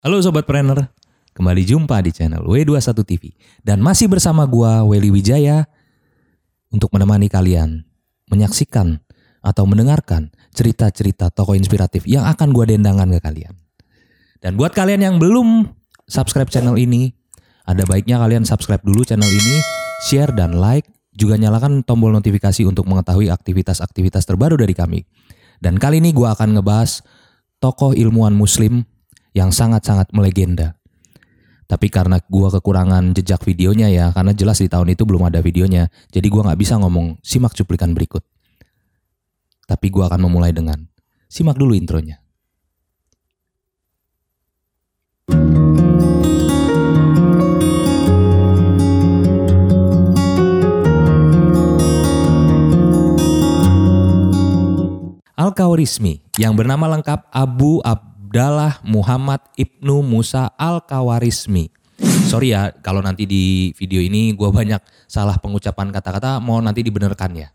Halo 0.00 0.16
Sobat 0.24 0.48
Planner, 0.48 0.96
kembali 1.36 1.60
jumpa 1.60 2.00
di 2.00 2.08
channel 2.08 2.40
W21 2.48 3.04
TV. 3.04 3.36
Dan 3.60 3.84
masih 3.84 4.08
bersama 4.08 4.48
gua 4.48 4.80
Weli 4.80 5.12
Wijaya 5.12 5.68
untuk 6.72 6.88
menemani 6.96 7.28
kalian 7.28 7.84
menyaksikan 8.32 8.96
atau 9.44 9.68
mendengarkan 9.68 10.32
cerita-cerita 10.56 11.28
tokoh 11.28 11.52
inspiratif 11.52 12.08
yang 12.08 12.24
akan 12.24 12.48
gua 12.48 12.64
dendangkan 12.64 13.12
ke 13.12 13.20
kalian. 13.20 13.52
Dan 14.40 14.56
buat 14.56 14.72
kalian 14.72 15.04
yang 15.04 15.16
belum 15.20 15.68
subscribe 16.08 16.48
channel 16.48 16.80
ini, 16.80 17.12
ada 17.68 17.84
baiknya 17.84 18.16
kalian 18.24 18.48
subscribe 18.48 18.80
dulu 18.80 19.04
channel 19.04 19.28
ini, 19.28 19.60
share 20.08 20.32
dan 20.32 20.56
like, 20.56 20.88
juga 21.12 21.36
nyalakan 21.36 21.84
tombol 21.84 22.08
notifikasi 22.16 22.64
untuk 22.64 22.88
mengetahui 22.88 23.28
aktivitas-aktivitas 23.28 24.24
terbaru 24.24 24.56
dari 24.56 24.72
kami. 24.72 25.04
Dan 25.60 25.76
kali 25.76 26.00
ini 26.00 26.16
gua 26.16 26.32
akan 26.32 26.56
ngebahas 26.56 27.04
tokoh 27.60 27.92
ilmuwan 27.92 28.32
muslim 28.32 28.88
yang 29.36 29.54
sangat-sangat 29.54 30.10
melegenda. 30.10 30.78
Tapi 31.70 31.86
karena 31.86 32.18
gua 32.26 32.50
kekurangan 32.50 33.14
jejak 33.14 33.46
videonya 33.46 33.86
ya, 33.94 34.10
karena 34.10 34.34
jelas 34.34 34.58
di 34.58 34.66
tahun 34.66 34.90
itu 34.90 35.06
belum 35.06 35.30
ada 35.30 35.38
videonya, 35.38 35.86
jadi 36.10 36.26
gua 36.26 36.50
nggak 36.50 36.58
bisa 36.58 36.74
ngomong 36.82 37.22
simak 37.22 37.54
cuplikan 37.54 37.94
berikut. 37.94 38.26
Tapi 39.70 39.86
gua 39.86 40.10
akan 40.10 40.26
memulai 40.26 40.50
dengan 40.50 40.82
simak 41.30 41.54
dulu 41.54 41.78
intronya. 41.78 42.18
Al-Kawarizmi 55.40 56.36
yang 56.36 56.52
bernama 56.52 56.84
lengkap 56.98 57.32
Abu 57.32 57.80
Abdallah 58.30 58.78
Muhammad 58.86 59.42
Ibnu 59.58 60.06
Musa 60.06 60.54
Al-Kawarizmi. 60.54 61.66
Sorry 62.30 62.54
ya 62.54 62.70
kalau 62.78 63.02
nanti 63.02 63.26
di 63.26 63.74
video 63.74 63.98
ini 63.98 64.38
gue 64.38 64.46
banyak 64.46 64.78
salah 65.10 65.34
pengucapan 65.42 65.90
kata-kata 65.90 66.38
mau 66.38 66.62
nanti 66.62 66.86
dibenarkan 66.86 67.34
ya. 67.34 67.50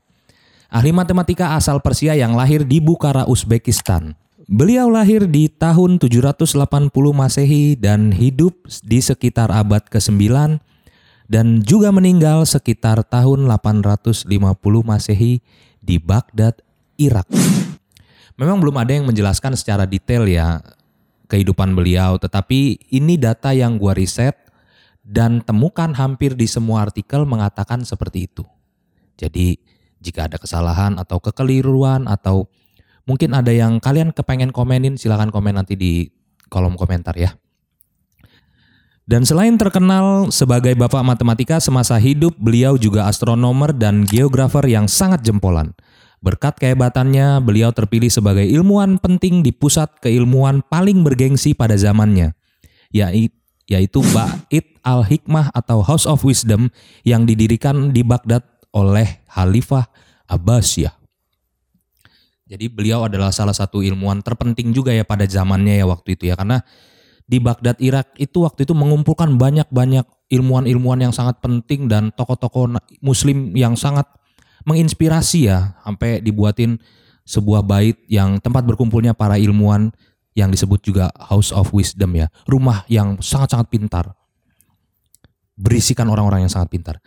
Ahli 0.68 0.92
matematika 0.92 1.56
asal 1.56 1.80
Persia 1.80 2.12
yang 2.20 2.36
lahir 2.36 2.68
di 2.68 2.84
Bukhara, 2.84 3.24
Uzbekistan. 3.24 4.20
Beliau 4.52 4.92
lahir 4.92 5.32
di 5.32 5.48
tahun 5.48 5.96
780 5.96 6.92
Masehi 6.92 7.80
dan 7.80 8.12
hidup 8.12 8.68
di 8.84 9.00
sekitar 9.00 9.56
abad 9.56 9.80
ke-9 9.88 10.60
dan 11.32 11.64
juga 11.64 11.96
meninggal 11.96 12.44
sekitar 12.44 13.00
tahun 13.08 13.48
850 13.48 14.28
Masehi 14.84 15.40
di 15.80 15.96
Baghdad, 16.04 16.60
Irak. 17.00 17.32
Memang 18.36 18.60
belum 18.60 18.76
ada 18.76 18.92
yang 18.92 19.08
menjelaskan 19.08 19.56
secara 19.56 19.88
detail 19.88 20.28
ya 20.28 20.60
kehidupan 21.32 21.72
beliau, 21.72 22.20
tetapi 22.20 22.92
ini 22.92 23.16
data 23.16 23.56
yang 23.56 23.80
gua 23.80 23.96
riset 23.96 24.36
dan 25.06 25.40
temukan 25.40 25.94
hampir 25.96 26.36
di 26.36 26.50
semua 26.50 26.84
artikel 26.84 27.24
mengatakan 27.24 27.88
seperti 27.88 28.28
itu. 28.28 28.44
Jadi 29.16 29.56
jika 30.04 30.28
ada 30.28 30.36
kesalahan 30.36 31.00
atau 31.00 31.24
kekeliruan 31.24 32.12
atau 32.12 32.52
mungkin 33.08 33.32
ada 33.32 33.54
yang 33.56 33.80
kalian 33.80 34.12
kepengen 34.12 34.52
komenin 34.52 35.00
silahkan 35.00 35.32
komen 35.32 35.56
nanti 35.56 35.80
di 35.80 36.12
kolom 36.52 36.76
komentar 36.76 37.16
ya. 37.16 37.34
Dan 39.06 39.22
selain 39.22 39.54
terkenal 39.54 40.34
sebagai 40.34 40.74
bapak 40.74 41.06
matematika 41.06 41.62
semasa 41.62 41.94
hidup, 42.02 42.34
beliau 42.42 42.74
juga 42.74 43.06
astronomer 43.06 43.70
dan 43.70 44.02
geografer 44.02 44.66
yang 44.66 44.90
sangat 44.90 45.22
jempolan. 45.22 45.78
Berkat 46.26 46.58
kehebatannya, 46.58 47.38
beliau 47.46 47.70
terpilih 47.70 48.10
sebagai 48.10 48.50
ilmuwan 48.50 48.98
penting 48.98 49.46
di 49.46 49.54
pusat 49.54 49.94
keilmuan 50.02 50.66
paling 50.66 51.06
bergengsi 51.06 51.54
pada 51.54 51.78
zamannya, 51.78 52.34
yaitu 53.70 54.02
Bait 54.10 54.66
al-Hikmah 54.82 55.54
atau 55.54 55.86
House 55.86 56.10
of 56.10 56.26
Wisdom 56.26 56.74
yang 57.06 57.30
didirikan 57.30 57.94
di 57.94 58.02
Baghdad 58.02 58.42
oleh 58.74 59.22
Khalifah 59.30 59.86
Abbasiyah. 60.26 60.98
Jadi 62.50 62.74
beliau 62.74 63.06
adalah 63.06 63.30
salah 63.30 63.54
satu 63.54 63.86
ilmuwan 63.86 64.26
terpenting 64.26 64.74
juga 64.74 64.98
ya 64.98 65.06
pada 65.06 65.30
zamannya 65.30 65.78
ya 65.78 65.86
waktu 65.86 66.18
itu 66.18 66.34
ya 66.34 66.34
karena 66.34 66.66
di 67.30 67.38
Baghdad 67.38 67.78
Irak 67.78 68.18
itu 68.18 68.42
waktu 68.42 68.66
itu 68.66 68.74
mengumpulkan 68.74 69.38
banyak-banyak 69.38 70.06
ilmuwan-ilmuwan 70.34 71.06
yang 71.06 71.14
sangat 71.14 71.38
penting 71.42 71.86
dan 71.86 72.10
tokoh-tokoh 72.18 72.82
muslim 73.06 73.54
yang 73.54 73.78
sangat 73.78 74.10
menginspirasi 74.66 75.50
ya 75.50 75.78
sampai 75.86 76.20
dibuatin 76.20 76.82
sebuah 77.26 77.66
bait 77.66 77.98
yang 78.06 78.38
tempat 78.38 78.66
berkumpulnya 78.66 79.18
para 79.18 79.38
ilmuwan 79.38 79.90
yang 80.36 80.52
disebut 80.52 80.84
juga 80.84 81.10
House 81.16 81.56
of 81.56 81.72
Wisdom 81.72 82.14
ya. 82.14 82.28
Rumah 82.46 82.86
yang 82.92 83.18
sangat-sangat 83.24 83.72
pintar. 83.72 84.06
Berisikan 85.56 86.12
orang-orang 86.12 86.46
yang 86.46 86.52
sangat 86.52 86.70
pintar. 86.70 87.00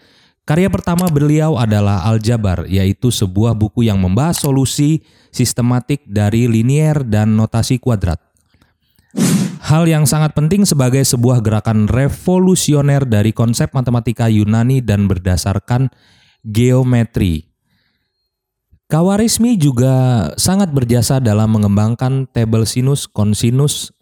Karya 0.49 0.73
pertama 0.73 1.05
beliau 1.13 1.61
adalah 1.61 2.09
Aljabar, 2.09 2.65
yaitu 2.65 3.13
sebuah 3.13 3.53
buku 3.53 3.85
yang 3.85 4.01
membahas 4.01 4.41
solusi 4.41 5.05
sistematik 5.29 6.09
dari 6.09 6.49
linier 6.49 7.05
dan 7.05 7.37
notasi 7.37 7.77
kuadrat. 7.77 8.17
Hal 9.69 9.85
yang 9.85 10.09
sangat 10.09 10.33
penting 10.33 10.65
sebagai 10.65 11.05
sebuah 11.05 11.45
gerakan 11.45 11.85
revolusioner 11.85 13.05
dari 13.05 13.37
konsep 13.37 13.77
matematika 13.77 14.33
Yunani 14.33 14.81
dan 14.81 15.05
berdasarkan 15.05 15.93
geometri. 16.41 17.48
Kawarismi 18.89 19.61
juga 19.61 19.93
sangat 20.41 20.73
berjasa 20.73 21.21
dalam 21.21 21.53
mengembangkan 21.53 22.25
tabel 22.25 22.65
sinus, 22.65 23.05
konsinus, 23.05 23.93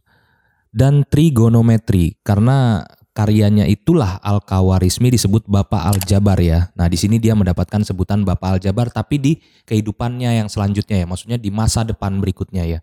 dan 0.71 1.03
trigonometri 1.03 2.15
karena 2.23 2.87
karyanya 3.11 3.67
itulah 3.67 4.23
Al-Kawarismi 4.23 5.11
disebut 5.11 5.51
Bapak 5.51 5.91
Al-Jabar 5.91 6.39
ya. 6.39 6.71
Nah, 6.79 6.87
di 6.87 6.95
sini 6.95 7.19
dia 7.19 7.35
mendapatkan 7.35 7.83
sebutan 7.83 8.23
Bapak 8.23 8.63
Al-Jabar 8.63 8.87
tapi 8.95 9.19
di 9.19 9.33
kehidupannya 9.67 10.39
yang 10.39 10.47
selanjutnya 10.47 11.03
ya, 11.03 11.07
maksudnya 11.11 11.43
di 11.43 11.51
masa 11.51 11.83
depan 11.83 12.23
berikutnya 12.23 12.63
ya. 12.63 12.79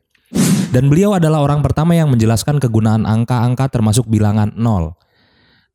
Dan 0.75 0.91
beliau 0.91 1.15
adalah 1.15 1.39
orang 1.39 1.63
pertama 1.63 1.95
yang 1.95 2.11
menjelaskan 2.11 2.59
kegunaan 2.59 3.07
angka-angka 3.07 3.79
termasuk 3.79 4.11
bilangan 4.11 4.51
nol. 4.59 4.99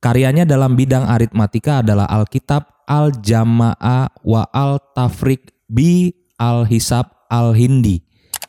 Karyanya 0.05 0.45
dalam 0.45 0.77
bidang 0.77 1.09
aritmatika 1.09 1.81
adalah 1.81 2.05
Alkitab 2.05 2.85
Al-Jama'a 2.85 4.13
wa 4.29 4.45
Al-Tafrik 4.53 5.58
bi 5.69 6.11
Al-Hisab 6.41 7.29
Al-Hindi 7.29 8.01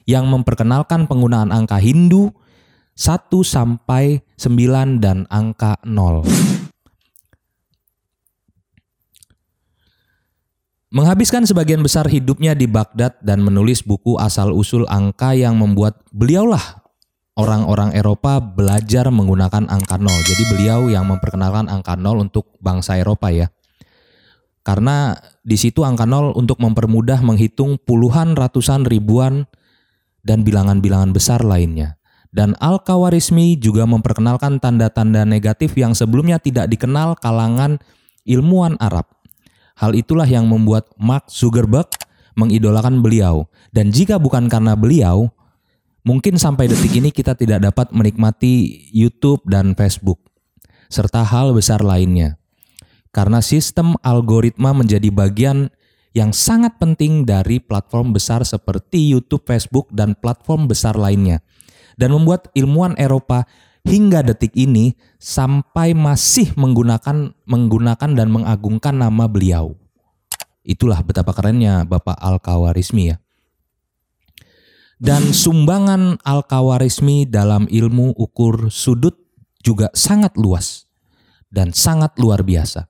yang 0.10 0.26
memperkenalkan 0.32 1.06
penggunaan 1.06 1.54
angka 1.54 1.78
Hindu 1.78 2.34
1 2.98 3.30
sampai 3.46 4.26
9 4.36 4.98
dan 5.04 5.30
angka 5.30 5.78
0. 5.86 6.26
Menghabiskan 10.90 11.46
sebagian 11.46 11.86
besar 11.86 12.10
hidupnya 12.10 12.58
di 12.58 12.66
Baghdad 12.66 13.22
dan 13.22 13.46
menulis 13.46 13.86
buku 13.86 14.18
asal-usul 14.18 14.90
angka 14.90 15.38
yang 15.38 15.54
membuat 15.54 16.02
beliaulah 16.10 16.82
orang-orang 17.38 17.94
Eropa 17.94 18.42
belajar 18.42 19.06
menggunakan 19.14 19.70
angka 19.70 20.02
0. 20.02 20.10
Jadi 20.26 20.44
beliau 20.50 20.90
yang 20.90 21.06
memperkenalkan 21.06 21.70
angka 21.70 21.94
0 21.94 22.26
untuk 22.26 22.58
bangsa 22.58 22.98
Eropa 22.98 23.30
ya. 23.30 23.54
Karena 24.64 25.16
di 25.42 25.56
situ 25.56 25.88
angka 25.88 26.04
nol 26.04 26.36
untuk 26.36 26.60
mempermudah 26.60 27.24
menghitung 27.24 27.80
puluhan, 27.80 28.36
ratusan, 28.36 28.86
ribuan, 28.86 29.48
dan 30.22 30.44
bilangan-bilangan 30.44 31.16
besar 31.16 31.42
lainnya. 31.42 31.98
Dan 32.30 32.54
Al-Kawarizmi 32.62 33.58
juga 33.58 33.90
memperkenalkan 33.90 34.62
tanda-tanda 34.62 35.26
negatif 35.26 35.74
yang 35.74 35.98
sebelumnya 35.98 36.38
tidak 36.38 36.70
dikenal 36.70 37.18
kalangan 37.18 37.82
ilmuwan 38.28 38.78
Arab. 38.78 39.10
Hal 39.80 39.98
itulah 39.98 40.28
yang 40.28 40.46
membuat 40.46 40.92
Mark 41.00 41.32
Zuckerberg 41.32 41.90
mengidolakan 42.38 43.02
beliau. 43.02 43.50
Dan 43.74 43.90
jika 43.90 44.22
bukan 44.22 44.46
karena 44.46 44.78
beliau, 44.78 45.34
mungkin 46.06 46.38
sampai 46.38 46.70
detik 46.70 46.94
ini 46.94 47.10
kita 47.10 47.34
tidak 47.34 47.66
dapat 47.66 47.90
menikmati 47.96 48.86
YouTube 48.94 49.42
dan 49.50 49.74
Facebook, 49.74 50.22
serta 50.92 51.26
hal 51.26 51.56
besar 51.58 51.82
lainnya 51.82 52.39
karena 53.20 53.44
sistem 53.44 54.00
algoritma 54.00 54.72
menjadi 54.72 55.12
bagian 55.12 55.68
yang 56.16 56.32
sangat 56.32 56.80
penting 56.80 57.28
dari 57.28 57.60
platform 57.60 58.16
besar 58.16 58.48
seperti 58.48 59.12
YouTube, 59.12 59.44
Facebook, 59.44 59.92
dan 59.92 60.16
platform 60.16 60.72
besar 60.72 60.96
lainnya, 60.96 61.44
dan 62.00 62.16
membuat 62.16 62.48
ilmuwan 62.56 62.96
Eropa 62.96 63.44
hingga 63.84 64.24
detik 64.24 64.56
ini 64.56 64.96
sampai 65.20 65.92
masih 65.92 66.56
menggunakan 66.56 67.36
menggunakan 67.44 68.10
dan 68.16 68.32
mengagungkan 68.32 68.96
nama 68.96 69.28
beliau. 69.28 69.76
Itulah 70.64 71.04
betapa 71.04 71.36
kerennya 71.36 71.84
Bapak 71.84 72.16
Al-Kawarizmi 72.24 73.04
ya. 73.04 73.20
Dan 74.96 75.36
sumbangan 75.36 76.24
Al-Kawarizmi 76.24 77.28
dalam 77.28 77.68
ilmu 77.68 78.16
ukur 78.16 78.72
sudut 78.72 79.20
juga 79.60 79.92
sangat 79.92 80.40
luas 80.40 80.88
dan 81.52 81.76
sangat 81.76 82.16
luar 82.16 82.48
biasa 82.48 82.88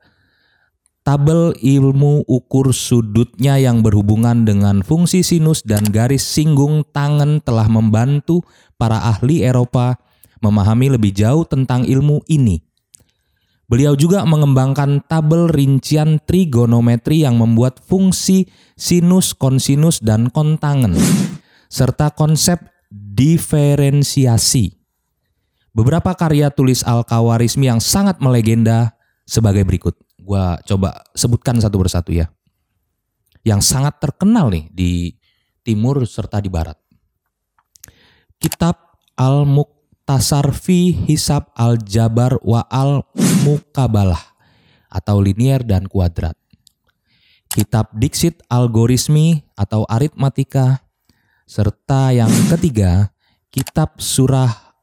tabel 1.09 1.57
ilmu 1.57 2.21
ukur 2.29 2.69
sudutnya 2.69 3.57
yang 3.57 3.81
berhubungan 3.81 4.45
dengan 4.45 4.85
fungsi 4.85 5.25
sinus 5.25 5.65
dan 5.65 5.81
garis 5.89 6.21
singgung 6.21 6.85
tangan 6.93 7.41
telah 7.41 7.65
membantu 7.65 8.45
para 8.77 9.01
ahli 9.01 9.41
Eropa 9.41 9.97
memahami 10.37 10.93
lebih 10.93 11.09
jauh 11.09 11.49
tentang 11.49 11.81
ilmu 11.89 12.21
ini. 12.29 12.61
Beliau 13.65 13.97
juga 13.97 14.21
mengembangkan 14.21 15.01
tabel 15.09 15.49
rincian 15.49 16.21
trigonometri 16.21 17.25
yang 17.25 17.41
membuat 17.41 17.81
fungsi 17.81 18.45
sinus, 18.77 19.33
konsinus, 19.33 20.05
dan 20.05 20.29
kontangen, 20.29 20.93
serta 21.73 22.13
konsep 22.13 22.61
diferensiasi. 22.93 24.77
Beberapa 25.73 26.13
karya 26.13 26.53
tulis 26.53 26.85
Al-Kawarizmi 26.85 27.65
yang 27.65 27.81
sangat 27.81 28.21
melegenda 28.21 28.93
sebagai 29.25 29.65
berikut. 29.65 29.97
Gua 30.29 30.61
coba 30.61 31.01
sebutkan 31.17 31.57
satu 31.57 31.81
persatu 31.81 32.13
ya. 32.13 32.29
Yang 33.41 33.65
sangat 33.65 33.97
terkenal 33.97 34.53
nih 34.53 34.69
di 34.69 35.17
timur 35.65 36.05
serta 36.05 36.37
di 36.37 36.53
barat. 36.53 36.77
Kitab 38.37 38.77
Al-Muktasar 39.17 40.53
fi 40.53 40.93
Hisab 40.93 41.49
Al-Jabar 41.57 42.37
wa 42.45 42.61
Al-Mukabalah 42.69 44.21
atau 44.93 45.17
linier 45.17 45.65
dan 45.65 45.89
kuadrat. 45.89 46.37
Kitab 47.49 47.89
Dixit 47.97 48.45
Algorismi 48.53 49.41
atau 49.57 49.81
Aritmatika 49.89 50.85
serta 51.49 52.13
yang 52.13 52.29
ketiga 52.53 53.09
Kitab 53.49 53.97
Surah 53.97 54.77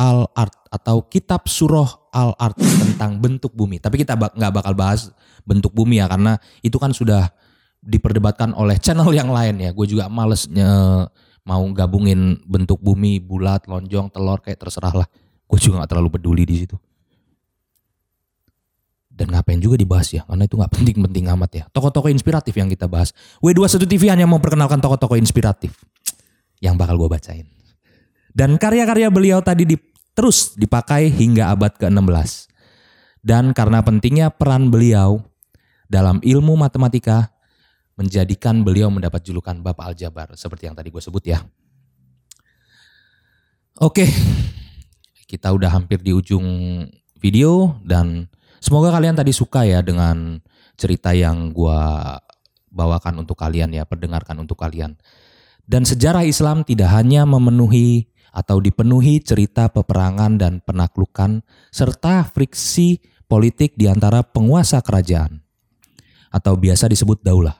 Al-Art 0.00 0.72
atau 0.72 1.04
Kitab 1.04 1.44
Surah 1.44 2.05
Al-Art 2.16 2.56
tentang 2.56 3.20
bentuk 3.20 3.52
bumi. 3.52 3.76
Tapi 3.76 4.00
kita 4.00 4.16
nggak 4.16 4.52
bakal 4.56 4.72
bahas 4.72 5.12
bentuk 5.44 5.76
bumi 5.76 6.00
ya 6.00 6.08
karena 6.08 6.40
itu 6.64 6.80
kan 6.80 6.96
sudah 6.96 7.28
diperdebatkan 7.84 8.56
oleh 8.56 8.80
channel 8.80 9.12
yang 9.12 9.28
lain 9.28 9.60
ya. 9.60 9.70
Gue 9.76 9.84
juga 9.84 10.08
males 10.08 10.48
mau 11.46 11.62
gabungin 11.76 12.40
bentuk 12.48 12.80
bumi 12.80 13.20
bulat, 13.20 13.68
lonjong, 13.68 14.08
telur 14.08 14.40
kayak 14.40 14.64
terserah 14.64 15.04
lah. 15.04 15.08
Gue 15.46 15.60
juga 15.60 15.84
nggak 15.84 15.90
terlalu 15.92 16.10
peduli 16.16 16.42
di 16.48 16.64
situ. 16.64 16.74
Dan 19.16 19.32
ngapain 19.32 19.56
juga 19.56 19.80
dibahas 19.80 20.12
ya, 20.12 20.28
karena 20.28 20.44
itu 20.44 20.60
nggak 20.60 20.72
penting-penting 20.76 21.24
amat 21.32 21.50
ya. 21.56 21.64
Tokoh-tokoh 21.72 22.12
inspiratif 22.12 22.52
yang 22.52 22.68
kita 22.68 22.84
bahas. 22.84 23.16
W21 23.40 23.88
TV 23.88 24.12
hanya 24.12 24.28
mau 24.28 24.36
perkenalkan 24.36 24.76
tokoh-tokoh 24.76 25.16
inspiratif 25.16 25.72
yang 26.60 26.76
bakal 26.76 27.00
gue 27.00 27.08
bacain. 27.08 27.48
Dan 28.36 28.60
karya-karya 28.60 29.08
beliau 29.08 29.40
tadi 29.40 29.64
di, 29.64 29.76
terus 30.16 30.56
dipakai 30.56 31.12
hingga 31.12 31.52
abad 31.52 31.76
ke-16. 31.76 32.48
Dan 33.20 33.52
karena 33.52 33.84
pentingnya 33.84 34.32
peran 34.32 34.72
beliau 34.72 35.20
dalam 35.86 36.18
ilmu 36.24 36.56
matematika, 36.56 37.28
menjadikan 37.96 38.64
beliau 38.64 38.88
mendapat 38.88 39.24
julukan 39.24 39.56
Bapak 39.60 39.92
Aljabar 39.92 40.32
seperti 40.36 40.68
yang 40.68 40.76
tadi 40.76 40.88
gue 40.88 41.02
sebut 41.04 41.24
ya. 41.24 41.44
Oke, 43.76 44.08
kita 45.28 45.52
udah 45.52 45.68
hampir 45.68 46.00
di 46.00 46.16
ujung 46.16 46.44
video 47.20 47.76
dan 47.84 48.28
semoga 48.60 48.92
kalian 48.92 49.16
tadi 49.16 49.36
suka 49.36 49.68
ya 49.68 49.84
dengan 49.84 50.40
cerita 50.80 51.12
yang 51.12 51.52
gue 51.52 51.80
bawakan 52.72 53.24
untuk 53.24 53.36
kalian 53.36 53.72
ya, 53.72 53.84
perdengarkan 53.84 54.36
untuk 54.40 54.60
kalian. 54.60 54.96
Dan 55.66 55.84
sejarah 55.84 56.24
Islam 56.24 56.62
tidak 56.62 56.88
hanya 56.94 57.26
memenuhi 57.26 58.06
atau 58.36 58.60
dipenuhi 58.60 59.24
cerita 59.24 59.72
peperangan 59.72 60.36
dan 60.36 60.60
penaklukan 60.60 61.40
serta 61.72 62.28
friksi 62.28 63.00
politik 63.24 63.72
di 63.80 63.88
antara 63.88 64.20
penguasa 64.20 64.84
kerajaan 64.84 65.40
atau 66.28 66.52
biasa 66.52 66.92
disebut 66.92 67.24
daulah. 67.24 67.56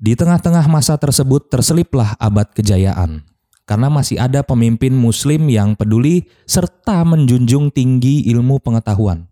Di 0.00 0.16
tengah-tengah 0.16 0.64
masa 0.72 0.96
tersebut 0.96 1.52
terseliplah 1.52 2.16
abad 2.16 2.48
kejayaan, 2.52 3.24
karena 3.68 3.88
masih 3.92 4.16
ada 4.20 4.40
pemimpin 4.44 4.92
muslim 4.92 5.48
yang 5.48 5.76
peduli 5.76 6.28
serta 6.44 7.04
menjunjung 7.04 7.72
tinggi 7.72 8.24
ilmu 8.32 8.60
pengetahuan. 8.60 9.28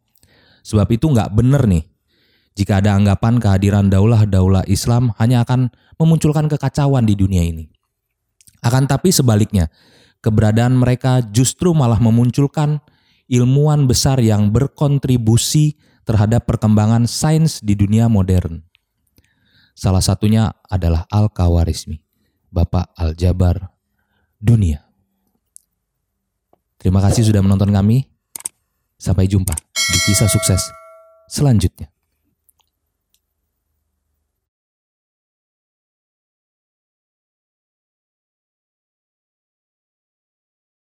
Sebab 0.64 0.88
itu 0.88 1.12
nggak 1.12 1.36
benar 1.36 1.68
nih, 1.68 1.84
jika 2.56 2.80
ada 2.80 2.96
anggapan 2.96 3.36
kehadiran 3.36 3.92
daulah-daulah 3.92 4.64
Islam 4.64 5.12
hanya 5.20 5.44
akan 5.44 5.68
memunculkan 6.00 6.48
kekacauan 6.48 7.04
di 7.04 7.12
dunia 7.12 7.44
ini. 7.44 7.73
Akan 8.64 8.88
tapi 8.88 9.12
sebaliknya, 9.12 9.68
keberadaan 10.24 10.72
mereka 10.80 11.20
justru 11.20 11.76
malah 11.76 12.00
memunculkan 12.00 12.80
ilmuwan 13.28 13.84
besar 13.84 14.24
yang 14.24 14.48
berkontribusi 14.48 15.76
terhadap 16.08 16.48
perkembangan 16.48 17.04
sains 17.04 17.60
di 17.60 17.76
dunia 17.76 18.08
modern. 18.08 18.64
Salah 19.76 20.00
satunya 20.00 20.48
adalah 20.64 21.04
Al-Kawarizmi, 21.12 22.00
Bapak 22.48 22.96
Al-Jabar 22.96 23.68
dunia. 24.40 24.84
Terima 26.80 27.00
kasih 27.00 27.24
sudah 27.24 27.40
menonton 27.40 27.72
kami. 27.72 28.08
Sampai 29.00 29.28
jumpa 29.28 29.52
di 29.52 29.98
kisah 30.08 30.30
sukses 30.30 30.64
selanjutnya. 31.28 31.93